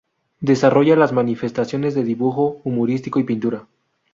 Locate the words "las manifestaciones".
0.95-1.93